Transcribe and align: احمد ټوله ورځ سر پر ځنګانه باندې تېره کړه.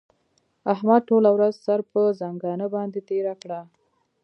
احمد 0.73 1.01
ټوله 1.09 1.29
ورځ 1.35 1.53
سر 1.65 1.79
پر 1.91 2.05
ځنګانه 2.21 2.65
باندې 2.75 2.99
تېره 3.09 3.33
کړه. 3.41 3.61